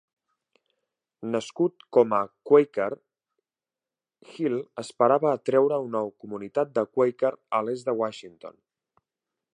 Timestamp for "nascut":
1.33-1.85